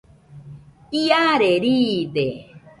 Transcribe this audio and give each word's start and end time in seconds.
Iare 1.03 1.51
riide 1.63 2.27